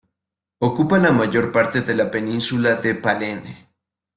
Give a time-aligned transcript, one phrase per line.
[0.63, 3.69] Ocupa la mayor parte de la península de Palene.